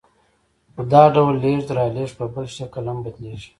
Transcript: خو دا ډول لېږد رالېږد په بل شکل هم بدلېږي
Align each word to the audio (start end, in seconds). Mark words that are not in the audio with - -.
خو 0.73 0.81
دا 0.91 1.03
ډول 1.15 1.35
لېږد 1.43 1.69
رالېږد 1.77 2.15
په 2.19 2.25
بل 2.33 2.45
شکل 2.57 2.83
هم 2.89 2.97
بدلېږي 3.05 3.49